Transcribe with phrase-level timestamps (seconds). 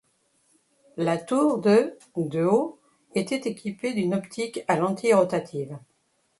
[0.97, 2.79] La tour de de haut
[3.13, 5.77] était équipée d'une optique à lentille rotative.